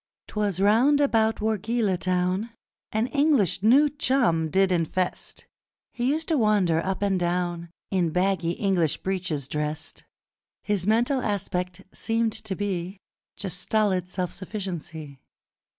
[0.29, 2.49] 'Twas round about Wargeilah town
[2.91, 5.45] An English new chum did infest:
[5.93, 10.03] He used to wander up and down In baggy English breeches drest
[10.63, 12.97] His mental aspect seemed to be
[13.35, 15.19] Just stolid self sufficiency.